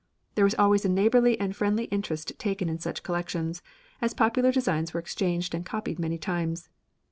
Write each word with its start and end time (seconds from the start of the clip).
There 0.33 0.45
was 0.45 0.55
always 0.55 0.83
a 0.83 0.89
neighbourly 0.89 1.39
and 1.39 1.55
friendly 1.55 1.83
interest 1.93 2.33
taken 2.39 2.67
in 2.67 2.79
such 2.79 3.03
collections, 3.03 3.61
as 4.01 4.15
popular 4.15 4.51
designs 4.51 4.95
were 4.95 4.99
exchanged 4.99 5.53
and 5.53 5.63
copied 5.63 5.99
many 5.99 6.17
times. 6.17 6.69